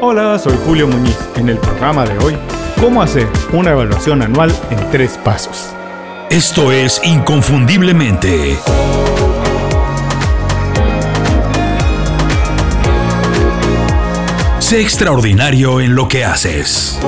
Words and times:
Hola, 0.00 0.38
soy 0.38 0.56
Julio 0.64 0.86
Muñiz. 0.86 1.18
En 1.34 1.48
el 1.48 1.58
programa 1.58 2.06
de 2.06 2.16
hoy, 2.24 2.38
¿cómo 2.80 3.02
hacer 3.02 3.26
una 3.52 3.72
evaluación 3.72 4.22
anual 4.22 4.54
en 4.70 4.78
tres 4.92 5.18
pasos? 5.24 5.74
Esto 6.30 6.70
es 6.70 7.00
Inconfundiblemente. 7.02 8.56
Sé 14.60 14.80
extraordinario 14.80 15.80
en 15.80 15.96
lo 15.96 16.06
que 16.06 16.24
haces. 16.24 17.00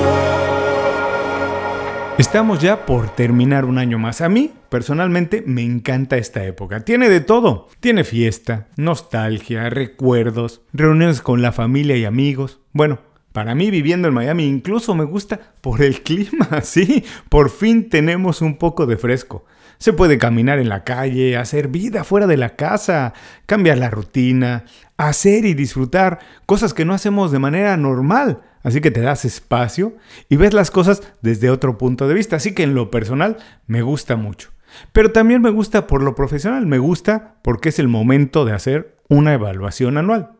Estamos 2.21 2.59
ya 2.59 2.85
por 2.85 3.09
terminar 3.09 3.65
un 3.65 3.79
año 3.79 3.97
más. 3.97 4.21
A 4.21 4.29
mí, 4.29 4.53
personalmente, 4.69 5.43
me 5.47 5.63
encanta 5.63 6.17
esta 6.17 6.45
época. 6.45 6.81
Tiene 6.81 7.09
de 7.09 7.19
todo. 7.19 7.67
Tiene 7.79 8.03
fiesta, 8.03 8.67
nostalgia, 8.77 9.71
recuerdos, 9.71 10.61
reuniones 10.71 11.19
con 11.21 11.41
la 11.41 11.51
familia 11.51 11.97
y 11.97 12.05
amigos. 12.05 12.59
Bueno, 12.73 12.99
para 13.31 13.55
mí 13.55 13.71
viviendo 13.71 14.07
en 14.07 14.13
Miami 14.13 14.45
incluso 14.45 14.93
me 14.93 15.03
gusta 15.03 15.39
por 15.61 15.81
el 15.81 16.01
clima, 16.03 16.61
sí, 16.61 17.03
por 17.27 17.49
fin 17.49 17.89
tenemos 17.89 18.43
un 18.43 18.57
poco 18.57 18.85
de 18.85 18.97
fresco. 18.97 19.43
Se 19.79 19.91
puede 19.91 20.19
caminar 20.19 20.59
en 20.59 20.69
la 20.69 20.83
calle, 20.83 21.37
hacer 21.37 21.69
vida 21.69 22.03
fuera 22.03 22.27
de 22.27 22.37
la 22.37 22.55
casa, 22.55 23.15
cambiar 23.47 23.79
la 23.79 23.89
rutina, 23.89 24.65
hacer 24.95 25.43
y 25.43 25.55
disfrutar 25.55 26.19
cosas 26.45 26.75
que 26.75 26.85
no 26.85 26.93
hacemos 26.93 27.31
de 27.31 27.39
manera 27.39 27.75
normal. 27.77 28.41
Así 28.63 28.81
que 28.81 28.91
te 28.91 29.01
das 29.01 29.25
espacio 29.25 29.95
y 30.29 30.35
ves 30.35 30.53
las 30.53 30.71
cosas 30.71 31.01
desde 31.21 31.49
otro 31.49 31.77
punto 31.77 32.07
de 32.07 32.13
vista. 32.13 32.35
Así 32.35 32.53
que 32.53 32.63
en 32.63 32.75
lo 32.75 32.91
personal 32.91 33.37
me 33.67 33.81
gusta 33.81 34.15
mucho. 34.15 34.49
Pero 34.93 35.11
también 35.11 35.41
me 35.41 35.49
gusta 35.49 35.87
por 35.87 36.03
lo 36.03 36.15
profesional. 36.15 36.65
Me 36.65 36.77
gusta 36.77 37.35
porque 37.43 37.69
es 37.69 37.79
el 37.79 37.87
momento 37.87 38.45
de 38.45 38.53
hacer 38.53 38.97
una 39.09 39.33
evaluación 39.33 39.97
anual. 39.97 40.31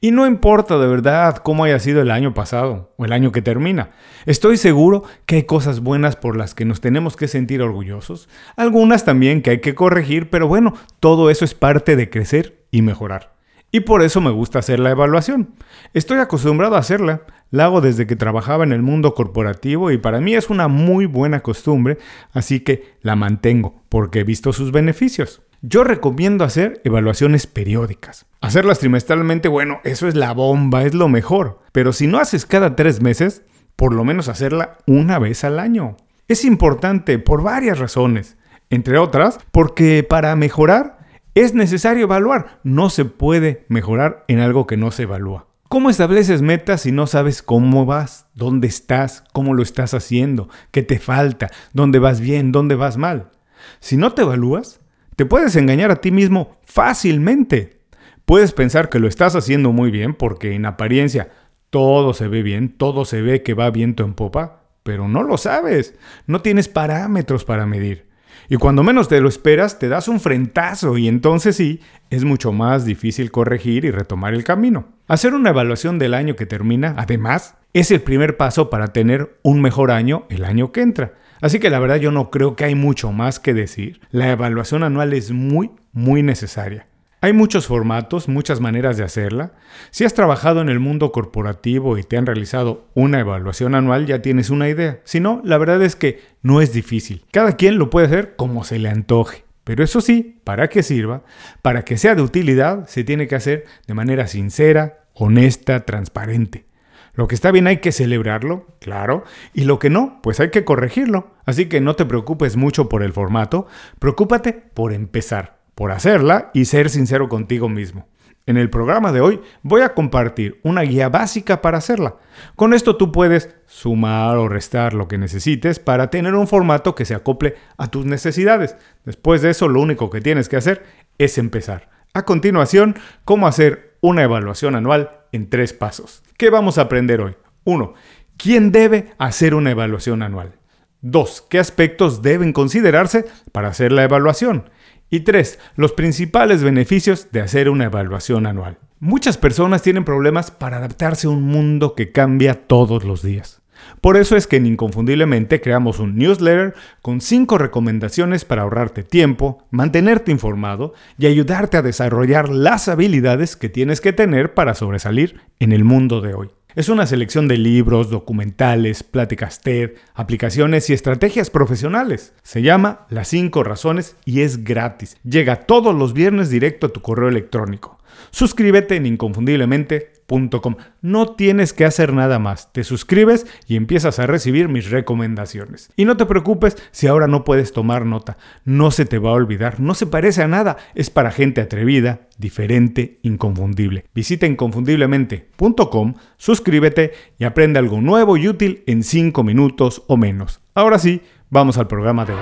Y 0.00 0.10
no 0.10 0.26
importa 0.26 0.78
de 0.78 0.86
verdad 0.86 1.36
cómo 1.36 1.64
haya 1.64 1.78
sido 1.78 2.02
el 2.02 2.10
año 2.10 2.34
pasado 2.34 2.92
o 2.96 3.04
el 3.04 3.12
año 3.12 3.32
que 3.32 3.42
termina. 3.42 3.90
Estoy 4.26 4.56
seguro 4.56 5.04
que 5.26 5.36
hay 5.36 5.42
cosas 5.44 5.80
buenas 5.80 6.16
por 6.16 6.36
las 6.36 6.54
que 6.54 6.64
nos 6.64 6.80
tenemos 6.80 7.16
que 7.16 7.28
sentir 7.28 7.62
orgullosos, 7.62 8.28
algunas 8.56 9.04
también 9.04 9.42
que 9.42 9.50
hay 9.50 9.60
que 9.60 9.74
corregir, 9.74 10.30
pero 10.30 10.48
bueno, 10.48 10.74
todo 10.98 11.30
eso 11.30 11.44
es 11.44 11.54
parte 11.54 11.96
de 11.96 12.10
crecer 12.10 12.64
y 12.70 12.82
mejorar. 12.82 13.29
Y 13.72 13.80
por 13.80 14.02
eso 14.02 14.20
me 14.20 14.30
gusta 14.30 14.58
hacer 14.58 14.80
la 14.80 14.90
evaluación. 14.90 15.54
Estoy 15.94 16.18
acostumbrado 16.18 16.74
a 16.74 16.80
hacerla, 16.80 17.22
la 17.50 17.66
hago 17.66 17.80
desde 17.80 18.06
que 18.06 18.16
trabajaba 18.16 18.64
en 18.64 18.72
el 18.72 18.82
mundo 18.82 19.14
corporativo 19.14 19.90
y 19.90 19.98
para 19.98 20.20
mí 20.20 20.34
es 20.34 20.50
una 20.50 20.68
muy 20.68 21.06
buena 21.06 21.40
costumbre, 21.40 21.98
así 22.32 22.60
que 22.60 22.96
la 23.02 23.16
mantengo 23.16 23.82
porque 23.88 24.20
he 24.20 24.24
visto 24.24 24.52
sus 24.52 24.72
beneficios. 24.72 25.42
Yo 25.62 25.84
recomiendo 25.84 26.44
hacer 26.44 26.80
evaluaciones 26.84 27.46
periódicas. 27.46 28.26
Hacerlas 28.40 28.78
trimestralmente, 28.78 29.48
bueno, 29.48 29.80
eso 29.84 30.08
es 30.08 30.14
la 30.14 30.32
bomba, 30.32 30.84
es 30.84 30.94
lo 30.94 31.08
mejor. 31.08 31.60
Pero 31.72 31.92
si 31.92 32.06
no 32.06 32.18
haces 32.18 32.46
cada 32.46 32.74
tres 32.76 33.02
meses, 33.02 33.42
por 33.76 33.94
lo 33.94 34.04
menos 34.04 34.28
hacerla 34.28 34.78
una 34.86 35.18
vez 35.18 35.44
al 35.44 35.58
año. 35.58 35.96
Es 36.28 36.44
importante 36.44 37.18
por 37.18 37.42
varias 37.42 37.78
razones. 37.78 38.38
Entre 38.70 38.98
otras, 38.98 39.38
porque 39.50 40.02
para 40.02 40.34
mejorar 40.36 40.99
es 41.34 41.54
necesario 41.54 42.04
evaluar. 42.04 42.60
No 42.62 42.90
se 42.90 43.04
puede 43.04 43.64
mejorar 43.68 44.24
en 44.28 44.40
algo 44.40 44.66
que 44.66 44.76
no 44.76 44.90
se 44.90 45.04
evalúa. 45.04 45.46
¿Cómo 45.68 45.88
estableces 45.88 46.42
metas 46.42 46.80
si 46.80 46.90
no 46.90 47.06
sabes 47.06 47.42
cómo 47.42 47.86
vas, 47.86 48.26
dónde 48.34 48.66
estás, 48.66 49.22
cómo 49.32 49.54
lo 49.54 49.62
estás 49.62 49.94
haciendo, 49.94 50.48
qué 50.72 50.82
te 50.82 50.98
falta, 50.98 51.48
dónde 51.72 52.00
vas 52.00 52.20
bien, 52.20 52.50
dónde 52.50 52.74
vas 52.74 52.96
mal? 52.96 53.30
Si 53.78 53.96
no 53.96 54.12
te 54.12 54.22
evalúas, 54.22 54.80
te 55.14 55.26
puedes 55.26 55.54
engañar 55.54 55.92
a 55.92 56.00
ti 56.00 56.10
mismo 56.10 56.56
fácilmente. 56.62 57.82
Puedes 58.24 58.52
pensar 58.52 58.88
que 58.88 58.98
lo 58.98 59.06
estás 59.06 59.36
haciendo 59.36 59.70
muy 59.70 59.92
bien 59.92 60.14
porque 60.14 60.54
en 60.54 60.66
apariencia 60.66 61.30
todo 61.70 62.14
se 62.14 62.26
ve 62.26 62.42
bien, 62.42 62.76
todo 62.76 63.04
se 63.04 63.22
ve 63.22 63.44
que 63.44 63.54
va 63.54 63.70
viento 63.70 64.02
en 64.02 64.14
popa, 64.14 64.64
pero 64.82 65.06
no 65.06 65.22
lo 65.22 65.36
sabes. 65.36 65.94
No 66.26 66.42
tienes 66.42 66.66
parámetros 66.66 67.44
para 67.44 67.66
medir. 67.66 68.09
Y 68.48 68.56
cuando 68.56 68.82
menos 68.82 69.08
te 69.08 69.20
lo 69.20 69.28
esperas, 69.28 69.78
te 69.78 69.88
das 69.88 70.08
un 70.08 70.20
frentazo 70.20 70.98
y 70.98 71.08
entonces 71.08 71.56
sí, 71.56 71.80
es 72.10 72.24
mucho 72.24 72.52
más 72.52 72.84
difícil 72.84 73.30
corregir 73.30 73.84
y 73.84 73.90
retomar 73.90 74.34
el 74.34 74.44
camino. 74.44 74.88
Hacer 75.08 75.34
una 75.34 75.50
evaluación 75.50 75.98
del 75.98 76.14
año 76.14 76.36
que 76.36 76.46
termina, 76.46 76.94
además, 76.96 77.56
es 77.72 77.90
el 77.90 78.00
primer 78.00 78.36
paso 78.36 78.70
para 78.70 78.88
tener 78.88 79.38
un 79.42 79.62
mejor 79.62 79.90
año 79.90 80.26
el 80.28 80.44
año 80.44 80.72
que 80.72 80.82
entra. 80.82 81.14
Así 81.40 81.58
que 81.58 81.70
la 81.70 81.78
verdad 81.78 81.96
yo 81.96 82.10
no 82.10 82.30
creo 82.30 82.56
que 82.56 82.64
hay 82.64 82.74
mucho 82.74 83.12
más 83.12 83.40
que 83.40 83.54
decir. 83.54 84.00
La 84.10 84.30
evaluación 84.30 84.82
anual 84.82 85.12
es 85.12 85.30
muy, 85.30 85.70
muy 85.92 86.22
necesaria. 86.22 86.86
Hay 87.22 87.34
muchos 87.34 87.66
formatos, 87.66 88.28
muchas 88.28 88.60
maneras 88.60 88.96
de 88.96 89.04
hacerla. 89.04 89.52
Si 89.90 90.04
has 90.04 90.14
trabajado 90.14 90.62
en 90.62 90.70
el 90.70 90.80
mundo 90.80 91.12
corporativo 91.12 91.98
y 91.98 92.02
te 92.02 92.16
han 92.16 92.24
realizado 92.24 92.86
una 92.94 93.20
evaluación 93.20 93.74
anual, 93.74 94.06
ya 94.06 94.22
tienes 94.22 94.48
una 94.48 94.70
idea. 94.70 95.00
Si 95.04 95.20
no, 95.20 95.42
la 95.44 95.58
verdad 95.58 95.82
es 95.82 95.96
que 95.96 96.20
no 96.40 96.62
es 96.62 96.72
difícil. 96.72 97.26
Cada 97.30 97.56
quien 97.56 97.78
lo 97.78 97.90
puede 97.90 98.06
hacer 98.06 98.36
como 98.36 98.64
se 98.64 98.78
le 98.78 98.88
antoje. 98.88 99.44
Pero 99.64 99.84
eso 99.84 100.00
sí, 100.00 100.40
para 100.44 100.68
que 100.68 100.82
sirva, 100.82 101.22
para 101.60 101.84
que 101.84 101.98
sea 101.98 102.14
de 102.14 102.22
utilidad, 102.22 102.88
se 102.88 103.04
tiene 103.04 103.28
que 103.28 103.36
hacer 103.36 103.66
de 103.86 103.92
manera 103.92 104.26
sincera, 104.26 105.04
honesta, 105.12 105.84
transparente. 105.84 106.64
Lo 107.12 107.28
que 107.28 107.34
está 107.34 107.50
bien 107.50 107.66
hay 107.66 107.78
que 107.78 107.92
celebrarlo, 107.92 108.66
claro, 108.80 109.24
y 109.52 109.64
lo 109.64 109.78
que 109.78 109.90
no, 109.90 110.20
pues 110.22 110.40
hay 110.40 110.50
que 110.50 110.64
corregirlo. 110.64 111.32
Así 111.44 111.66
que 111.66 111.82
no 111.82 111.96
te 111.96 112.06
preocupes 112.06 112.56
mucho 112.56 112.88
por 112.88 113.02
el 113.02 113.12
formato, 113.12 113.66
preocúpate 113.98 114.54
por 114.54 114.94
empezar, 114.94 115.59
por 115.80 115.92
hacerla 115.92 116.50
y 116.52 116.66
ser 116.66 116.90
sincero 116.90 117.30
contigo 117.30 117.70
mismo. 117.70 118.06
En 118.44 118.58
el 118.58 118.68
programa 118.68 119.12
de 119.12 119.22
hoy 119.22 119.40
voy 119.62 119.80
a 119.80 119.94
compartir 119.94 120.60
una 120.62 120.82
guía 120.82 121.08
básica 121.08 121.62
para 121.62 121.78
hacerla. 121.78 122.16
Con 122.54 122.74
esto 122.74 122.98
tú 122.98 123.12
puedes 123.12 123.56
sumar 123.64 124.36
o 124.36 124.46
restar 124.46 124.92
lo 124.92 125.08
que 125.08 125.16
necesites 125.16 125.78
para 125.78 126.10
tener 126.10 126.34
un 126.34 126.46
formato 126.46 126.94
que 126.94 127.06
se 127.06 127.14
acople 127.14 127.54
a 127.78 127.86
tus 127.86 128.04
necesidades. 128.04 128.76
Después 129.06 129.40
de 129.40 129.48
eso 129.48 129.68
lo 129.68 129.80
único 129.80 130.10
que 130.10 130.20
tienes 130.20 130.50
que 130.50 130.58
hacer 130.58 130.84
es 131.16 131.38
empezar. 131.38 131.88
A 132.12 132.26
continuación, 132.26 132.96
cómo 133.24 133.46
hacer 133.46 133.96
una 134.02 134.22
evaluación 134.22 134.74
anual 134.74 135.22
en 135.32 135.48
tres 135.48 135.72
pasos. 135.72 136.22
¿Qué 136.36 136.50
vamos 136.50 136.76
a 136.76 136.82
aprender 136.82 137.22
hoy? 137.22 137.36
1. 137.64 137.94
¿Quién 138.36 138.70
debe 138.70 139.14
hacer 139.16 139.54
una 139.54 139.70
evaluación 139.70 140.22
anual? 140.22 140.56
2. 141.00 141.46
¿Qué 141.48 141.58
aspectos 141.58 142.20
deben 142.20 142.52
considerarse 142.52 143.24
para 143.50 143.68
hacer 143.68 143.92
la 143.92 144.04
evaluación? 144.04 144.68
Y 145.10 145.20
3. 145.20 145.58
Los 145.74 145.92
principales 145.92 146.62
beneficios 146.62 147.28
de 147.32 147.40
hacer 147.40 147.68
una 147.68 147.86
evaluación 147.86 148.46
anual. 148.46 148.78
Muchas 149.00 149.36
personas 149.38 149.82
tienen 149.82 150.04
problemas 150.04 150.52
para 150.52 150.76
adaptarse 150.76 151.26
a 151.26 151.30
un 151.30 151.42
mundo 151.42 151.94
que 151.96 152.12
cambia 152.12 152.66
todos 152.68 153.02
los 153.02 153.22
días. 153.22 153.60
Por 154.00 154.16
eso 154.16 154.36
es 154.36 154.46
que 154.46 154.56
en 154.56 154.66
Inconfundiblemente 154.66 155.60
creamos 155.60 155.98
un 155.98 156.16
newsletter 156.16 156.74
con 157.02 157.20
5 157.20 157.58
recomendaciones 157.58 158.44
para 158.44 158.62
ahorrarte 158.62 159.02
tiempo, 159.02 159.66
mantenerte 159.70 160.30
informado 160.30 160.94
y 161.18 161.26
ayudarte 161.26 161.76
a 161.76 161.82
desarrollar 161.82 162.48
las 162.50 162.88
habilidades 162.88 163.56
que 163.56 163.68
tienes 163.68 164.00
que 164.00 164.12
tener 164.12 164.54
para 164.54 164.74
sobresalir 164.74 165.40
en 165.58 165.72
el 165.72 165.82
mundo 165.82 166.20
de 166.20 166.34
hoy. 166.34 166.50
Es 166.76 166.88
una 166.88 167.04
selección 167.06 167.48
de 167.48 167.58
libros, 167.58 168.10
documentales, 168.10 169.02
pláticas 169.02 169.60
TED, 169.60 169.94
aplicaciones 170.14 170.88
y 170.88 170.92
estrategias 170.92 171.50
profesionales. 171.50 172.32
Se 172.44 172.62
llama 172.62 173.06
Las 173.10 173.26
5 173.28 173.64
razones 173.64 174.16
y 174.24 174.42
es 174.42 174.62
gratis. 174.62 175.16
Llega 175.24 175.66
todos 175.66 175.92
los 175.92 176.12
viernes 176.12 176.48
directo 176.48 176.86
a 176.86 176.92
tu 176.92 177.00
correo 177.02 177.28
electrónico. 177.28 177.99
Suscríbete 178.30 178.96
en 178.96 179.06
inconfundiblemente.com. 179.06 180.76
No 181.02 181.34
tienes 181.34 181.72
que 181.72 181.84
hacer 181.84 182.12
nada 182.12 182.38
más. 182.38 182.72
Te 182.72 182.84
suscribes 182.84 183.46
y 183.66 183.76
empiezas 183.76 184.18
a 184.18 184.26
recibir 184.26 184.68
mis 184.68 184.90
recomendaciones. 184.90 185.90
Y 185.96 186.04
no 186.04 186.16
te 186.16 186.26
preocupes 186.26 186.76
si 186.92 187.06
ahora 187.06 187.26
no 187.26 187.44
puedes 187.44 187.72
tomar 187.72 188.06
nota. 188.06 188.36
No 188.64 188.90
se 188.90 189.04
te 189.04 189.18
va 189.18 189.30
a 189.30 189.34
olvidar. 189.34 189.80
No 189.80 189.94
se 189.94 190.06
parece 190.06 190.42
a 190.42 190.48
nada. 190.48 190.76
Es 190.94 191.10
para 191.10 191.30
gente 191.30 191.60
atrevida, 191.60 192.28
diferente, 192.38 193.18
inconfundible. 193.22 194.04
Visita 194.14 194.46
inconfundiblemente.com, 194.46 196.14
suscríbete 196.36 197.12
y 197.38 197.44
aprende 197.44 197.78
algo 197.78 198.00
nuevo 198.00 198.36
y 198.36 198.48
útil 198.48 198.82
en 198.86 199.02
5 199.02 199.42
minutos 199.42 200.02
o 200.06 200.16
menos. 200.16 200.60
Ahora 200.74 200.98
sí, 200.98 201.22
vamos 201.50 201.78
al 201.78 201.88
programa 201.88 202.24
de 202.24 202.34
hoy. 202.34 202.40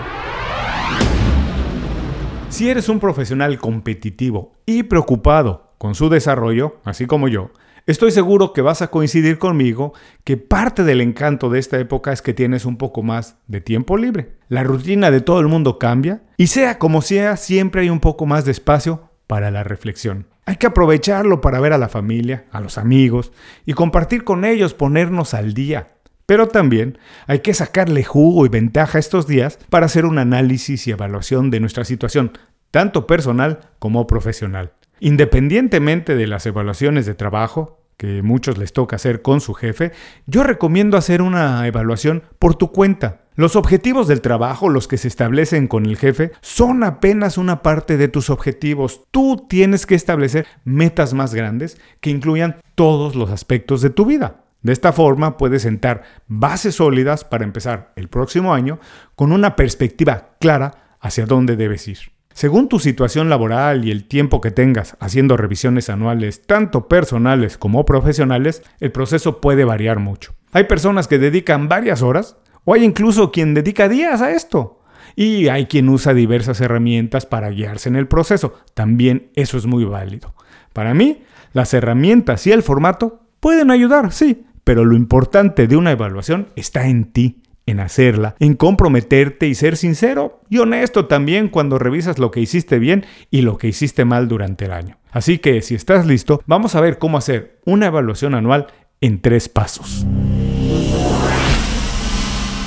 Si 2.49 2.69
eres 2.69 2.89
un 2.89 2.99
profesional 2.99 3.59
competitivo 3.59 4.55
y 4.65 4.85
preocupado 4.85 5.68
con 5.79 5.95
su 5.95 6.09
desarrollo, 6.09 6.81
así 6.85 7.07
como 7.07 7.29
yo, 7.29 7.53
estoy 7.87 8.11
seguro 8.11 8.53
que 8.53 8.61
vas 8.61 8.83
a 8.83 8.89
coincidir 8.89 9.39
conmigo 9.39 9.95
que 10.25 10.37
parte 10.37 10.85
del 10.85 11.01
encanto 11.01 11.49
de 11.49 11.59
esta 11.59 11.79
época 11.79 12.13
es 12.13 12.21
que 12.21 12.35
tienes 12.35 12.65
un 12.67 12.77
poco 12.77 13.03
más 13.03 13.39
de 13.47 13.61
tiempo 13.61 13.97
libre. 13.97 14.37
La 14.49 14.65
rutina 14.65 15.11
de 15.11 15.21
todo 15.21 15.41
el 15.41 15.49
mundo 15.49 15.79
cambia 15.79 16.23
y 16.37 16.49
sea 16.49 16.79
como 16.79 17.01
sea, 17.01 17.37
siempre 17.37 17.83
hay 17.83 17.91
un 17.91 18.01
poco 18.01 18.27
más 18.27 18.45
de 18.45 18.53
espacio 18.53 19.09
para 19.27 19.51
la 19.51 19.63
reflexión. 19.63 20.27
Hay 20.45 20.57
que 20.57 20.67
aprovecharlo 20.67 21.41
para 21.41 21.61
ver 21.61 21.73
a 21.73 21.79
la 21.79 21.89
familia, 21.89 22.47
a 22.51 22.61
los 22.61 22.79
amigos 22.79 23.33
y 23.67 23.75
compartir 23.75 24.25
con 24.25 24.45
ellos, 24.45 24.75
ponernos 24.75 25.35
al 25.35 25.55
día. 25.55 25.89
Pero 26.25 26.49
también 26.49 26.99
hay 27.27 27.41
que 27.41 27.55
sacarle 27.55 28.05
jugo 28.05 28.45
y 28.45 28.49
ventaja 28.49 28.99
estos 28.99 29.27
días 29.27 29.59
para 29.71 29.87
hacer 29.87 30.05
un 30.05 30.19
análisis 30.19 30.87
y 30.87 30.91
evaluación 30.91 31.51
de 31.51 31.61
nuestra 31.61 31.85
situación, 31.85 32.33
tanto 32.71 33.07
personal 33.07 33.61
como 33.79 34.07
profesional. 34.07 34.73
Independientemente 35.01 36.17
de 36.17 36.27
las 36.27 36.47
evaluaciones 36.47 37.07
de 37.07 37.15
trabajo, 37.15 37.79
que 37.99 38.23
muchos 38.23 38.59
les 38.59 38.73
toca 38.73 38.97
hacer 38.97 39.23
con 39.23 39.41
su 39.41 39.55
jefe, 39.55 39.93
yo 40.27 40.45
recomiendo 40.45 40.97
hacer 40.97 41.21
una 41.21 41.67
evaluación 41.67 42.23
por 42.39 42.55
tu 42.55 42.73
cuenta. 42.73 43.23
Los 43.35 43.57
objetivos 43.57 44.09
del 44.09 44.21
trabajo, 44.21 44.69
los 44.69 44.89
que 44.89 44.97
se 44.99 45.09
establecen 45.09 45.69
con 45.69 45.85
el 45.85 45.97
jefe, 45.97 46.33
son 46.41 46.83
apenas 46.85 47.39
una 47.39 47.63
parte 47.63 47.97
de 47.97 48.09
tus 48.09 48.31
objetivos. 48.31 49.03
Tú 49.11 49.47
tienes 49.49 49.85
que 49.85 49.97
establecer 49.97 50.47
metas 50.65 51.13
más 51.13 51.35
grandes 51.35 51.79
que 52.01 52.11
incluyan 52.11 52.57
todos 52.75 53.15
los 53.15 53.31
aspectos 53.31 53.83
de 53.83 53.91
tu 53.91 54.07
vida. 54.07 54.45
De 54.63 54.73
esta 54.73 54.93
forma 54.93 55.37
puedes 55.37 55.63
sentar 55.63 56.03
bases 56.27 56.77
sólidas 56.77 57.25
para 57.25 57.45
empezar 57.45 57.93
el 57.97 58.09
próximo 58.09 58.55
año 58.55 58.81
con 59.15 59.33
una 59.33 59.55
perspectiva 59.55 60.31
clara 60.41 60.97
hacia 61.01 61.27
dónde 61.27 61.57
debes 61.57 61.87
ir. 61.87 62.18
Según 62.39 62.69
tu 62.69 62.79
situación 62.79 63.29
laboral 63.29 63.85
y 63.85 63.91
el 63.91 64.05
tiempo 64.05 64.41
que 64.41 64.53
tengas 64.53 64.97
haciendo 65.01 65.37
revisiones 65.37 65.91
anuales, 65.91 66.47
tanto 66.47 66.87
personales 66.87 67.59
como 67.59 67.85
profesionales, 67.85 68.63
el 68.79 68.93
proceso 68.93 69.41
puede 69.41 69.65
variar 69.65 69.99
mucho. 69.99 70.35
Hay 70.53 70.63
personas 70.63 71.09
que 71.09 71.19
dedican 71.19 71.69
varias 71.69 72.01
horas 72.01 72.37
o 72.65 72.75
hay 72.75 72.85
incluso 72.85 73.33
quien 73.33 73.55
dedica 73.55 73.89
días 73.89 74.23
a 74.23 74.31
esto. 74.31 74.85
Y 75.17 75.49
hay 75.49 75.67
quien 75.67 75.89
usa 75.89 76.15
diversas 76.15 76.61
herramientas 76.61 77.27
para 77.27 77.51
guiarse 77.51 77.89
en 77.89 77.97
el 77.97 78.07
proceso. 78.07 78.55
También 78.73 79.33
eso 79.35 79.59
es 79.59 79.67
muy 79.67 79.85
válido. 79.85 80.33
Para 80.73 80.95
mí, 80.95 81.25
las 81.53 81.75
herramientas 81.75 82.47
y 82.47 82.53
el 82.53 82.63
formato 82.63 83.21
pueden 83.41 83.73
ayudar, 83.73 84.13
sí, 84.13 84.47
pero 84.63 84.85
lo 84.85 84.95
importante 84.95 85.67
de 85.67 85.77
una 85.77 85.91
evaluación 85.91 86.51
está 86.55 86.87
en 86.87 87.07
ti, 87.07 87.43
en 87.71 87.81
hacerla, 87.81 88.35
en 88.39 88.55
comprometerte 88.55 89.47
y 89.47 89.55
ser 89.55 89.77
sincero 89.77 90.41
y 90.49 90.59
honesto 90.59 91.07
también 91.07 91.49
cuando 91.49 91.79
revisas 91.79 92.19
lo 92.19 92.31
que 92.31 92.41
hiciste 92.41 92.79
bien 92.79 93.05
y 93.31 93.43
lo 93.43 93.59
que 93.59 93.69
hiciste 93.69 94.05
mal 94.05 94.29
durante 94.29 94.65
el 94.65 94.73
año. 94.73 94.99
Así 95.11 95.39
que 95.39 95.61
si 95.63 95.75
estás 95.75 96.07
listo, 96.07 96.43
vamos 96.47 96.75
a 96.75 96.81
ver 96.81 96.99
cómo 96.99 97.19
hacer 97.19 97.61
una 97.65 97.87
evaluación 97.87 98.35
anual 98.35 98.69
en 99.01 99.21
tres 99.21 99.49
pasos. 99.49 100.07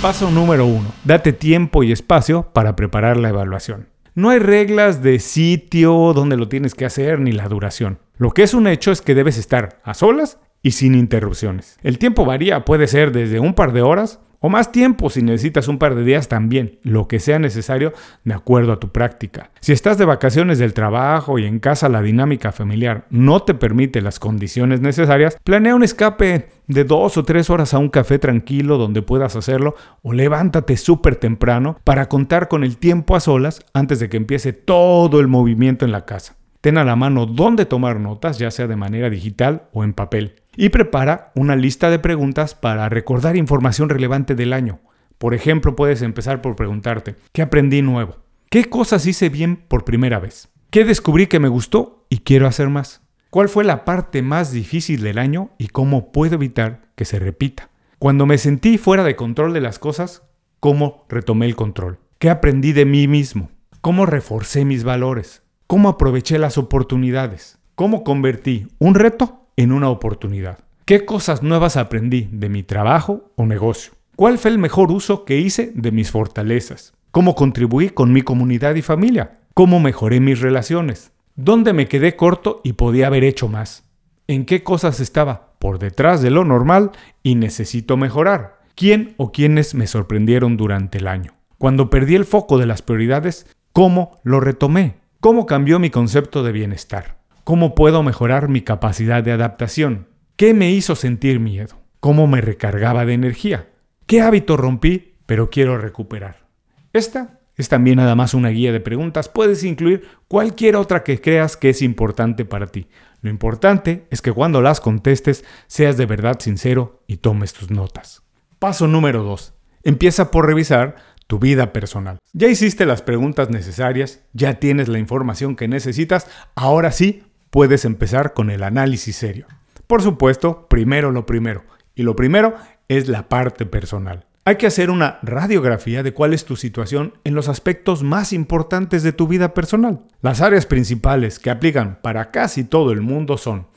Paso 0.02 0.32
número 0.32 0.66
uno. 0.66 0.92
Date 1.04 1.34
tiempo 1.34 1.84
y 1.84 1.92
espacio 1.92 2.52
para 2.54 2.76
preparar 2.76 3.18
la 3.18 3.30
evaluación. 3.30 3.90
No 4.14 4.30
hay 4.30 4.40
reglas 4.40 5.02
de 5.04 5.20
sitio 5.20 6.14
donde 6.14 6.38
lo 6.38 6.50
tienes 6.50 6.76
que 6.76 6.86
hacer 6.86 7.20
ni 7.20 7.32
la 7.32 7.48
duración. 7.48 8.00
Lo 8.18 8.32
que 8.32 8.44
es 8.44 8.54
un 8.54 8.68
hecho 8.68 8.92
es 8.92 9.02
que 9.02 9.16
debes 9.16 9.38
estar 9.38 9.80
a 9.84 9.94
solas 9.94 10.40
y 10.62 10.72
sin 10.72 10.96
interrupciones. 10.96 11.78
El 11.82 11.98
tiempo 11.98 12.26
varía, 12.26 12.66
puede 12.66 12.88
ser 12.88 13.12
desde 13.12 13.40
un 13.40 13.54
par 13.54 13.74
de 13.74 13.82
horas 13.82 14.20
o 14.42 14.50
más 14.50 14.72
tiempo 14.72 15.10
si 15.10 15.22
necesitas 15.22 15.70
un 15.70 15.78
par 15.78 15.96
de 15.96 16.04
días 16.04 16.28
también, 16.28 16.80
lo 16.84 17.08
que 17.08 17.20
sea 17.20 17.40
necesario 17.40 17.94
de 18.26 18.34
acuerdo 18.34 18.74
a 18.74 18.80
tu 18.80 18.90
práctica. 18.90 19.52
Si 19.62 19.72
estás 19.72 19.98
de 19.98 20.06
vacaciones 20.06 20.60
del 20.60 20.74
trabajo 20.74 21.40
y 21.40 21.46
en 21.46 21.60
casa 21.60 21.88
la 21.88 22.02
dinámica 22.02 22.52
familiar 22.52 23.06
no 23.10 23.44
te 23.44 23.54
permite 23.54 24.02
las 24.02 24.20
condiciones 24.20 24.82
necesarias, 24.82 25.38
planea 25.44 25.76
un 25.76 25.84
escape 25.84 26.50
de 26.68 26.84
dos 26.84 27.18
o 27.18 27.24
tres 27.24 27.50
horas 27.50 27.74
a 27.74 27.78
un 27.78 27.90
café 27.90 28.20
tranquilo 28.20 28.78
donde 28.78 29.02
puedas 29.02 29.36
hacerlo 29.36 29.76
o 30.02 30.12
levántate 30.12 30.76
súper 30.76 31.16
temprano 31.16 31.78
para 31.84 32.10
contar 32.10 32.48
con 32.48 32.64
el 32.64 32.78
tiempo 32.78 33.16
a 33.16 33.20
solas 33.20 33.64
antes 33.74 34.00
de 34.00 34.10
que 34.10 34.18
empiece 34.18 34.54
todo 34.54 35.20
el 35.20 35.28
movimiento 35.28 35.86
en 35.86 35.92
la 35.92 36.06
casa. 36.06 36.36
Ten 36.62 36.78
a 36.78 36.84
la 36.84 36.96
mano 36.96 37.26
dónde 37.26 37.66
tomar 37.66 38.00
notas, 38.00 38.38
ya 38.38 38.52
sea 38.52 38.68
de 38.68 38.76
manera 38.76 39.10
digital 39.10 39.64
o 39.74 39.84
en 39.84 39.94
papel. 39.94 40.41
Y 40.56 40.70
prepara 40.70 41.32
una 41.36 41.56
lista 41.56 41.90
de 41.90 42.00
preguntas 42.00 42.56
para 42.56 42.90
recordar 42.90 43.36
información 43.36 43.90
relevante 43.90 44.36
del 44.36 44.54
año. 44.54 44.80
Por 45.18 45.34
ejemplo, 45.34 45.76
puedes 45.76 46.02
empezar 46.02 46.42
por 46.42 46.56
preguntarte, 46.56 47.16
¿qué 47.32 47.42
aprendí 47.42 47.82
nuevo? 47.82 48.18
¿Qué 48.50 48.66
cosas 48.66 49.06
hice 49.06 49.30
bien 49.30 49.56
por 49.56 49.86
primera 49.86 50.20
vez? 50.20 50.50
¿Qué 50.70 50.84
descubrí 50.84 51.28
que 51.28 51.40
me 51.40 51.48
gustó 51.48 52.06
y 52.10 52.20
quiero 52.20 52.48
hacer 52.48 52.70
más? 52.70 53.02
¿Cuál 53.30 53.48
fue 53.48 53.64
la 53.64 53.86
parte 53.86 54.22
más 54.22 54.52
difícil 54.52 55.02
del 55.02 55.20
año 55.20 55.52
y 55.58 55.68
cómo 55.68 56.12
puedo 56.12 56.36
evitar 56.36 56.82
que 56.96 57.06
se 57.06 57.20
repita? 57.20 57.70
Cuando 58.00 58.26
me 58.26 58.38
sentí 58.38 58.78
fuera 58.78 59.04
de 59.04 59.16
control 59.16 59.54
de 59.54 59.62
las 59.62 59.80
cosas, 59.80 60.24
¿cómo 60.60 61.06
retomé 61.08 61.46
el 61.46 61.56
control? 61.56 62.00
¿Qué 62.20 62.30
aprendí 62.30 62.74
de 62.74 62.86
mí 62.86 63.08
mismo? 63.08 63.52
¿Cómo 63.80 64.06
reforcé 64.06 64.66
mis 64.66 64.84
valores? 64.84 65.44
cómo 65.72 65.88
aproveché 65.88 66.38
las 66.38 66.58
oportunidades, 66.58 67.58
cómo 67.76 68.04
convertí 68.04 68.68
un 68.78 68.94
reto 68.94 69.41
en 69.62 69.72
una 69.72 69.90
oportunidad, 69.90 70.60
qué 70.86 71.06
cosas 71.06 71.44
nuevas 71.44 71.78
aprendí 71.78 72.28
de 72.32 72.50
mi 72.50 72.64
trabajo 72.64 73.32
o 73.36 73.46
negocio, 73.46 73.94
cuál 74.16 74.38
fue 74.38 74.52
el 74.52 74.58
mejor 74.58 74.92
uso 74.92 75.26
que 75.26 75.40
hice 75.40 75.72
de 75.76 75.92
mis 75.92 76.12
fortalezas, 76.12 76.94
cómo 77.12 77.36
contribuí 77.36 77.90
con 77.90 78.12
mi 78.12 78.22
comunidad 78.22 78.76
y 78.76 78.82
familia, 78.82 79.40
cómo 79.54 79.80
mejoré 79.80 80.20
mis 80.20 80.42
relaciones, 80.42 81.12
dónde 81.36 81.74
me 81.74 81.88
quedé 81.88 82.16
corto 82.16 82.62
y 82.64 82.74
podía 82.74 83.08
haber 83.08 83.24
hecho 83.24 83.48
más, 83.48 83.84
en 84.28 84.46
qué 84.46 84.64
cosas 84.64 85.00
estaba 85.00 85.54
por 85.60 85.80
detrás 85.80 86.22
de 86.22 86.32
lo 86.32 86.44
normal 86.44 86.92
y 87.22 87.36
necesito 87.36 87.98
mejorar, 87.98 88.60
quién 88.76 89.14
o 89.18 89.32
quiénes 89.32 89.76
me 89.76 89.88
sorprendieron 89.88 90.58
durante 90.58 90.98
el 90.98 91.08
año. 91.08 91.34
Cuando 91.58 91.90
perdí 91.90 92.16
el 92.16 92.26
foco 92.26 92.58
de 92.58 92.66
las 92.66 92.82
prioridades, 92.82 93.46
¿cómo 93.74 94.20
lo 94.24 94.40
retomé? 94.40 94.96
¿Cómo 95.20 95.46
cambió 95.46 95.78
mi 95.78 95.92
concepto 95.92 96.42
de 96.42 96.52
bienestar? 96.52 97.21
¿Cómo 97.44 97.74
puedo 97.74 98.04
mejorar 98.04 98.50
mi 98.50 98.62
capacidad 98.62 99.24
de 99.24 99.32
adaptación? 99.32 100.08
¿Qué 100.36 100.54
me 100.54 100.72
hizo 100.72 100.96
sentir 100.96 101.40
miedo? 101.40 101.82
¿Cómo 102.00 102.28
me 102.28 102.40
recargaba 102.40 103.04
de 103.06 103.14
energía? 103.14 103.70
¿Qué 104.06 104.22
hábito 104.22 104.58
rompí 104.58 105.16
pero 105.26 105.50
quiero 105.50 105.78
recuperar? 105.78 106.48
Esta 106.94 107.40
es 107.58 107.68
también 107.68 107.98
nada 107.98 108.14
más 108.14 108.36
una 108.36 108.50
guía 108.50 108.72
de 108.72 108.80
preguntas. 108.80 109.28
Puedes 109.28 109.64
incluir 109.64 110.08
cualquier 110.28 110.76
otra 110.76 111.04
que 111.04 111.20
creas 111.20 111.58
que 111.58 111.70
es 111.70 111.82
importante 111.82 112.46
para 112.46 112.68
ti. 112.68 112.88
Lo 113.22 113.30
importante 113.32 114.06
es 114.12 114.22
que 114.22 114.32
cuando 114.32 114.62
las 114.62 114.80
contestes 114.80 115.44
seas 115.66 115.98
de 115.98 116.06
verdad 116.06 116.40
sincero 116.40 117.04
y 117.08 117.18
tomes 117.18 117.54
tus 117.54 117.72
notas. 117.72 118.22
Paso 118.60 118.88
número 118.88 119.24
2. 119.24 119.54
Empieza 119.84 120.30
por 120.30 120.46
revisar 120.46 120.96
tu 121.26 121.40
vida 121.40 121.74
personal. 121.74 122.18
Ya 122.34 122.50
hiciste 122.50 122.86
las 122.86 123.02
preguntas 123.02 123.50
necesarias, 123.50 124.22
ya 124.34 124.60
tienes 124.60 124.90
la 124.90 125.00
información 125.00 125.56
que 125.56 125.68
necesitas, 125.68 126.28
ahora 126.56 126.92
sí 126.92 127.24
puedes 127.52 127.86
empezar 127.86 128.34
con 128.34 128.50
el 128.50 128.64
análisis 128.64 129.16
serio. 129.16 129.46
Por 129.86 130.02
supuesto, 130.02 130.68
primero 130.68 131.12
lo 131.12 131.28
primero, 131.28 131.64
y 131.94 132.02
lo 132.02 132.16
primero 132.16 132.56
es 132.88 133.08
la 133.08 133.30
parte 133.30 133.68
personal. 133.68 134.26
Hay 134.44 134.56
que 134.56 134.66
hacer 134.66 134.90
una 134.90 135.20
radiografía 135.22 136.02
de 136.02 136.14
cuál 136.14 136.34
es 136.34 136.46
tu 136.46 136.56
situación 136.56 137.14
en 137.24 137.36
los 137.36 137.48
aspectos 137.48 138.02
más 138.02 138.34
importantes 138.34 139.04
de 139.04 139.14
tu 139.14 139.28
vida 139.28 139.54
personal. 139.54 140.02
Las 140.22 140.42
áreas 140.42 140.66
principales 140.66 141.38
que 141.38 141.52
aplican 141.52 142.00
para 142.02 142.32
casi 142.32 142.64
todo 142.64 142.92
el 142.92 143.02
mundo 143.02 143.38
son 143.38 143.68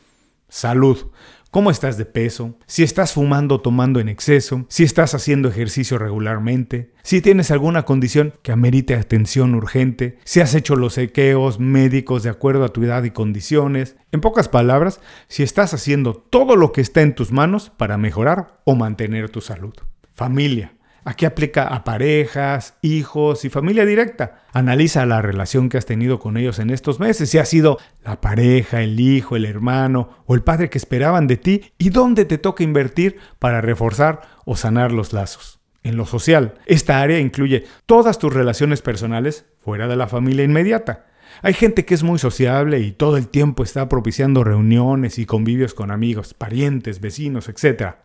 salud, 0.49 1.11
cómo 1.55 1.71
estás 1.71 1.97
de 1.97 2.05
peso, 2.05 2.59
si 2.67 2.83
estás 2.83 3.13
fumando 3.13 3.55
o 3.55 3.61
tomando 3.61 4.01
en 4.01 4.09
exceso, 4.09 4.67
si 4.69 4.83
estás 4.83 5.15
haciendo 5.15 5.49
ejercicio 5.49 5.99
regularmente, 5.99 6.91
si 7.05 7.21
tienes 7.21 7.53
alguna 7.53 7.85
condición 7.85 8.35
que 8.43 8.51
amerite 8.51 8.97
atención 8.97 9.55
urgente, 9.55 10.19
si 10.25 10.41
has 10.41 10.53
hecho 10.57 10.75
los 10.75 10.95
sequeos 10.95 11.61
médicos 11.61 12.25
de 12.25 12.31
acuerdo 12.31 12.65
a 12.65 12.71
tu 12.71 12.83
edad 12.83 13.05
y 13.05 13.13
condiciones. 13.13 13.95
En 14.11 14.21
pocas 14.21 14.49
palabras, 14.49 15.01
si 15.29 15.45
estás 15.45 15.75
haciendo 15.75 16.15
todo 16.15 16.57
lo 16.57 16.73
que 16.73 16.81
está 16.81 17.03
en 17.03 17.15
tus 17.15 17.31
manos 17.31 17.71
para 17.71 17.99
mejorar 17.99 18.61
o 18.65 18.75
mantener 18.75 19.31
tu 19.31 19.41
salud. 19.41 19.75
Familia. 20.13 20.75
Aquí 21.05 21.27
aplica 21.27 21.65
a 21.65 21.85
parejas, 21.85 22.79
hijos 22.81 23.45
y 23.45 23.51
familia 23.51 23.85
directa. 23.85 24.43
Analiza 24.53 25.05
la 25.05 25.21
relación 25.21 25.69
que 25.69 25.77
has 25.77 25.85
tenido 25.85 26.19
con 26.19 26.37
ellos 26.37 26.59
en 26.59 26.71
estos 26.71 26.99
meses, 26.99 27.29
si 27.29 27.39
ha 27.39 27.45
sido 27.45 27.79
la 28.03 28.21
pareja, 28.21 28.81
el 28.81 28.99
hijo, 28.99 29.37
el 29.37 29.45
hermano 29.45 30.25
o 30.27 30.35
el 30.35 30.43
padre 30.43 30.71
que 30.71 30.79
esperaban 30.79 31.27
de 31.27 31.37
ti 31.37 31.73
y 31.77 31.91
dónde 31.91 32.25
te 32.25 32.39
toca 32.39 32.65
invertir 32.65 33.19
para 33.39 33.61
reforzar 33.61 34.23
o 34.47 34.57
sanar 34.57 34.93
los 34.93 35.13
lazos. 35.13 35.61
En 35.83 35.99
lo 35.99 36.07
social, 36.07 36.55
esta 36.65 37.03
área 37.03 37.19
incluye 37.19 37.65
todas 37.85 38.19
tus 38.19 38.33
relaciones 38.33 38.81
personales 38.81 39.45
fuera 39.59 39.87
de 39.87 39.97
la 39.97 40.09
familia 40.09 40.45
inmediata 40.45 41.05
hay 41.43 41.55
gente 41.55 41.85
que 41.85 41.95
es 41.95 42.03
muy 42.03 42.19
sociable 42.19 42.81
y 42.81 42.93
todo 42.93 43.17
el 43.17 43.29
tiempo 43.29 43.63
está 43.63 43.89
propiciando 43.89 44.45
reuniones 44.45 45.19
y 45.19 45.27
convivios 45.27 45.75
con 45.75 45.91
amigos, 45.91 46.35
parientes, 46.35 47.01
vecinos, 47.01 47.49
etc. 47.49 47.97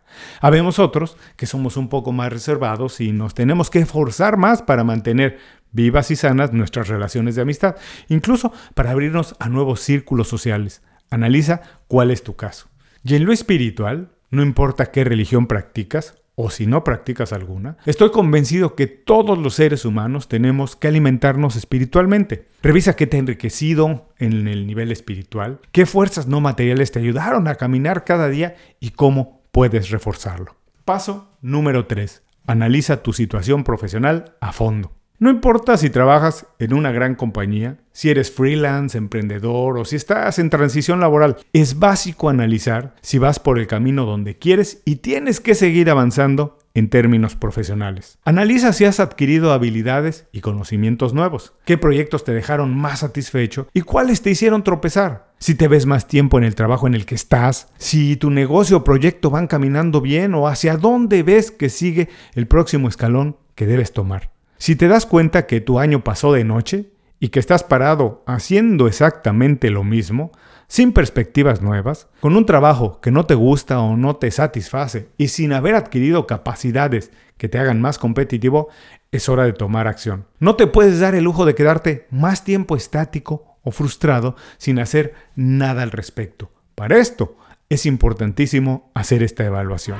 Habemos 0.41 0.79
otros 0.79 1.17
que 1.35 1.45
somos 1.45 1.77
un 1.77 1.89
poco 1.89 2.11
más 2.11 2.31
reservados 2.31 2.99
y 3.01 3.11
nos 3.11 3.33
tenemos 3.33 3.69
que 3.69 3.79
esforzar 3.79 4.37
más 4.37 4.61
para 4.61 4.83
mantener 4.83 5.37
vivas 5.71 6.11
y 6.11 6.15
sanas 6.15 6.51
nuestras 6.53 6.87
relaciones 6.87 7.35
de 7.35 7.43
amistad, 7.43 7.75
incluso 8.07 8.51
para 8.73 8.91
abrirnos 8.91 9.35
a 9.39 9.49
nuevos 9.49 9.81
círculos 9.81 10.27
sociales. 10.27 10.81
Analiza 11.09 11.61
cuál 11.87 12.11
es 12.11 12.23
tu 12.23 12.35
caso. 12.35 12.67
Y 13.03 13.15
en 13.15 13.25
lo 13.25 13.31
espiritual, 13.31 14.11
no 14.29 14.43
importa 14.43 14.91
qué 14.91 15.03
religión 15.03 15.47
practicas, 15.47 16.15
o 16.41 16.49
si 16.49 16.67
no 16.67 16.85
practicas 16.85 17.33
alguna, 17.33 17.75
estoy 17.85 18.11
convencido 18.11 18.73
que 18.73 18.87
todos 18.87 19.37
los 19.37 19.55
seres 19.55 19.83
humanos 19.83 20.29
tenemos 20.29 20.77
que 20.77 20.87
alimentarnos 20.87 21.57
espiritualmente. 21.57 22.47
Revisa 22.63 22.95
qué 22.95 23.07
te 23.07 23.17
ha 23.17 23.19
enriquecido 23.19 24.07
en 24.19 24.47
el 24.47 24.65
nivel 24.65 24.93
espiritual, 24.93 25.59
qué 25.73 25.85
fuerzas 25.85 26.27
no 26.27 26.39
materiales 26.39 26.93
te 26.93 26.99
ayudaron 26.99 27.49
a 27.49 27.55
caminar 27.55 28.05
cada 28.05 28.29
día 28.29 28.55
y 28.79 28.91
cómo 28.91 29.41
puedes 29.51 29.89
reforzarlo. 29.89 30.55
Paso 30.85 31.29
número 31.41 31.87
3. 31.87 32.23
Analiza 32.47 33.03
tu 33.03 33.11
situación 33.11 33.65
profesional 33.65 34.35
a 34.39 34.53
fondo. 34.53 34.93
No 35.21 35.29
importa 35.29 35.75
si 35.75 35.89
trabajas 35.89 36.45
en 36.59 36.73
una 36.73 36.93
gran 36.93 37.15
compañía, 37.15 37.77
si 37.91 38.09
eres 38.09 38.31
freelance, 38.31 38.97
emprendedor 38.97 39.77
o 39.77 39.83
si 39.83 39.97
estás 39.97 40.39
en 40.39 40.49
transición 40.49 41.01
laboral, 41.01 41.35
es 41.51 41.77
básico 41.77 42.29
analizar 42.29 42.95
si 43.01 43.17
vas 43.17 43.37
por 43.37 43.59
el 43.59 43.67
camino 43.67 44.05
donde 44.05 44.37
quieres 44.37 44.81
y 44.85 44.95
tienes 44.97 45.41
que 45.41 45.55
seguir 45.55 45.89
avanzando 45.89 46.57
en 46.73 46.89
términos 46.89 47.35
profesionales. 47.35 48.17
Analiza 48.23 48.71
si 48.71 48.85
has 48.85 49.01
adquirido 49.01 49.51
habilidades 49.51 50.25
y 50.31 50.39
conocimientos 50.39 51.13
nuevos, 51.13 51.51
qué 51.65 51.77
proyectos 51.77 52.23
te 52.23 52.31
dejaron 52.31 52.73
más 52.73 52.99
satisfecho 52.99 53.67
y 53.73 53.81
cuáles 53.81 54.21
te 54.21 54.29
hicieron 54.29 54.63
tropezar. 54.63 55.33
Si 55.37 55.53
te 55.53 55.67
ves 55.67 55.85
más 55.85 56.07
tiempo 56.07 56.37
en 56.37 56.45
el 56.45 56.55
trabajo 56.55 56.87
en 56.87 56.95
el 56.95 57.05
que 57.05 57.15
estás, 57.15 57.67
si 57.77 58.15
tu 58.15 58.29
negocio 58.29 58.77
o 58.77 58.83
proyecto 58.85 59.29
van 59.29 59.47
caminando 59.47 59.99
bien 59.99 60.33
o 60.33 60.47
hacia 60.47 60.77
dónde 60.77 61.23
ves 61.23 61.51
que 61.51 61.67
sigue 61.67 62.07
el 62.35 62.47
próximo 62.47 62.87
escalón 62.87 63.35
que 63.55 63.65
debes 63.65 63.91
tomar. 63.91 64.38
Si 64.59 64.75
te 64.75 64.89
das 64.89 65.05
cuenta 65.05 65.47
que 65.47 65.61
tu 65.61 65.79
año 65.79 66.03
pasó 66.03 66.33
de 66.33 66.43
noche 66.43 66.91
y 67.17 67.29
que 67.29 67.39
estás 67.39 67.63
parado 67.63 68.23
haciendo 68.27 68.87
exactamente 68.87 69.69
lo 69.69 69.85
mismo, 69.85 70.33
sin 70.67 70.91
perspectivas 70.91 71.61
nuevas, 71.61 72.09
con 72.19 72.35
un 72.35 72.45
trabajo 72.45 72.99
que 72.99 73.09
no 73.09 73.25
te 73.25 73.35
gusta 73.35 73.79
o 73.79 73.95
no 73.95 74.17
te 74.17 74.29
satisface 74.31 75.07
y 75.17 75.29
sin 75.29 75.53
haber 75.53 75.75
adquirido 75.75 76.27
capacidades 76.27 77.11
que 77.37 77.47
te 77.47 77.57
hagan 77.57 77.79
más 77.79 77.97
competitivo, 77.97 78.67
es 79.13 79.29
hora 79.29 79.45
de 79.45 79.53
tomar 79.53 79.87
acción. 79.87 80.27
No 80.39 80.57
te 80.57 80.67
puedes 80.67 80.99
dar 80.99 81.15
el 81.15 81.23
lujo 81.23 81.45
de 81.45 81.55
quedarte 81.55 82.05
más 82.11 82.43
tiempo 82.43 82.75
estático 82.75 83.57
o 83.63 83.71
frustrado 83.71 84.35
sin 84.57 84.77
hacer 84.79 85.13
nada 85.35 85.83
al 85.83 85.91
respecto. 85.91 86.51
Para 86.75 86.97
esto 86.97 87.37
es 87.69 87.85
importantísimo 87.85 88.91
hacer 88.93 89.23
esta 89.23 89.45
evaluación. 89.45 89.97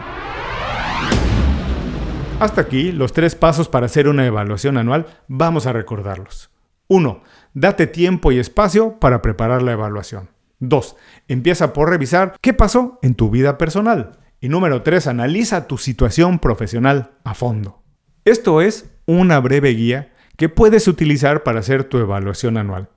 Hasta 2.39 2.61
aquí 2.61 2.93
los 2.93 3.11
tres 3.11 3.35
pasos 3.35 3.67
para 3.67 3.87
hacer 3.87 4.07
una 4.07 4.25
evaluación 4.25 4.77
anual, 4.77 5.07
vamos 5.27 5.65
a 5.65 5.73
recordarlos. 5.73 6.49
1. 6.87 7.21
Date 7.53 7.85
tiempo 7.85 8.31
y 8.31 8.39
espacio 8.39 8.97
para 8.97 9.21
preparar 9.21 9.61
la 9.61 9.73
evaluación. 9.73 10.29
2. 10.59 10.95
Empieza 11.27 11.73
por 11.73 11.89
revisar 11.89 12.37
qué 12.39 12.53
pasó 12.53 12.97
en 13.01 13.15
tu 13.15 13.29
vida 13.29 13.57
personal. 13.57 14.19
Y 14.39 14.47
número 14.47 14.83
3. 14.83 15.07
Analiza 15.07 15.67
tu 15.67 15.77
situación 15.77 16.39
profesional 16.39 17.11
a 17.25 17.33
fondo. 17.33 17.83
Esto 18.23 18.61
es 18.61 18.89
una 19.05 19.41
breve 19.41 19.71
guía 19.71 20.13
que 20.37 20.47
puedes 20.47 20.87
utilizar 20.87 21.43
para 21.43 21.59
hacer 21.59 21.83
tu 21.83 21.97
evaluación 21.97 22.55
anual. 22.55 22.87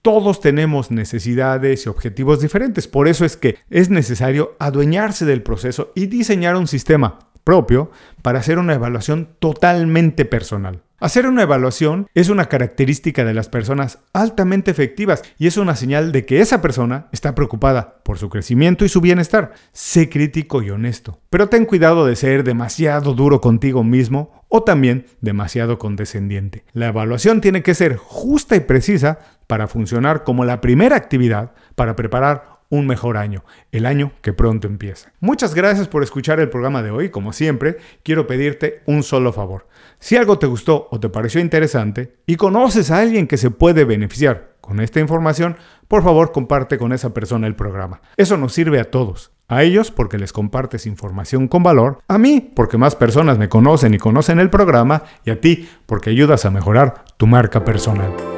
Todos 0.00 0.40
tenemos 0.40 0.90
necesidades 0.90 1.84
y 1.84 1.88
objetivos 1.90 2.40
diferentes, 2.40 2.88
por 2.88 3.08
eso 3.08 3.26
es 3.26 3.36
que 3.36 3.58
es 3.68 3.90
necesario 3.90 4.56
adueñarse 4.58 5.26
del 5.26 5.42
proceso 5.42 5.92
y 5.94 6.06
diseñar 6.06 6.56
un 6.56 6.68
sistema 6.68 7.27
propio 7.48 7.90
para 8.20 8.40
hacer 8.40 8.58
una 8.58 8.74
evaluación 8.74 9.30
totalmente 9.38 10.26
personal. 10.26 10.82
Hacer 11.00 11.26
una 11.26 11.44
evaluación 11.44 12.06
es 12.14 12.28
una 12.28 12.44
característica 12.44 13.24
de 13.24 13.32
las 13.32 13.48
personas 13.48 14.00
altamente 14.12 14.70
efectivas 14.70 15.22
y 15.38 15.46
es 15.46 15.56
una 15.56 15.74
señal 15.74 16.12
de 16.12 16.26
que 16.26 16.42
esa 16.42 16.60
persona 16.60 17.06
está 17.10 17.34
preocupada 17.34 18.02
por 18.02 18.18
su 18.18 18.28
crecimiento 18.28 18.84
y 18.84 18.90
su 18.90 19.00
bienestar. 19.00 19.52
Sé 19.72 20.10
crítico 20.10 20.60
y 20.60 20.68
honesto, 20.68 21.20
pero 21.30 21.48
ten 21.48 21.64
cuidado 21.64 22.04
de 22.04 22.16
ser 22.16 22.44
demasiado 22.44 23.14
duro 23.14 23.40
contigo 23.40 23.82
mismo 23.82 24.44
o 24.48 24.62
también 24.62 25.06
demasiado 25.22 25.78
condescendiente. 25.78 26.64
La 26.74 26.88
evaluación 26.88 27.40
tiene 27.40 27.62
que 27.62 27.72
ser 27.72 27.96
justa 27.96 28.56
y 28.56 28.60
precisa 28.60 29.20
para 29.46 29.68
funcionar 29.68 30.22
como 30.22 30.44
la 30.44 30.60
primera 30.60 30.96
actividad 30.96 31.52
para 31.76 31.96
preparar 31.96 32.57
un 32.70 32.86
mejor 32.86 33.16
año, 33.16 33.44
el 33.72 33.86
año 33.86 34.12
que 34.22 34.32
pronto 34.32 34.66
empieza. 34.66 35.12
Muchas 35.20 35.54
gracias 35.54 35.88
por 35.88 36.02
escuchar 36.02 36.40
el 36.40 36.50
programa 36.50 36.82
de 36.82 36.90
hoy. 36.90 37.10
Como 37.10 37.32
siempre, 37.32 37.78
quiero 38.02 38.26
pedirte 38.26 38.82
un 38.86 39.02
solo 39.02 39.32
favor. 39.32 39.66
Si 39.98 40.16
algo 40.16 40.38
te 40.38 40.46
gustó 40.46 40.88
o 40.90 41.00
te 41.00 41.08
pareció 41.08 41.40
interesante 41.40 42.16
y 42.26 42.36
conoces 42.36 42.90
a 42.90 42.98
alguien 42.98 43.26
que 43.26 43.36
se 43.36 43.50
puede 43.50 43.84
beneficiar 43.84 44.56
con 44.60 44.80
esta 44.80 45.00
información, 45.00 45.56
por 45.88 46.02
favor 46.02 46.32
comparte 46.32 46.76
con 46.76 46.92
esa 46.92 47.14
persona 47.14 47.46
el 47.46 47.56
programa. 47.56 48.02
Eso 48.16 48.36
nos 48.36 48.52
sirve 48.52 48.80
a 48.80 48.90
todos. 48.90 49.32
A 49.48 49.62
ellos 49.62 49.90
porque 49.90 50.18
les 50.18 50.34
compartes 50.34 50.86
información 50.86 51.48
con 51.48 51.62
valor, 51.62 52.00
a 52.06 52.18
mí 52.18 52.52
porque 52.54 52.76
más 52.76 52.94
personas 52.94 53.38
me 53.38 53.48
conocen 53.48 53.94
y 53.94 53.98
conocen 53.98 54.40
el 54.40 54.50
programa 54.50 55.04
y 55.24 55.30
a 55.30 55.40
ti 55.40 55.70
porque 55.86 56.10
ayudas 56.10 56.44
a 56.44 56.50
mejorar 56.50 57.04
tu 57.16 57.26
marca 57.26 57.64
personal. 57.64 58.37